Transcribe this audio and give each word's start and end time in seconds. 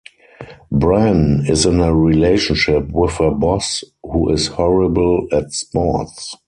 Bran 0.71 1.45
is 1.47 1.67
in 1.67 1.79
a 1.79 1.93
relationship 1.93 2.87
with 2.91 3.17
her 3.19 3.29
boss, 3.29 3.83
who 4.03 4.31
is 4.31 4.47
horrible 4.47 5.27
at 5.31 5.53
sports. 5.53 6.37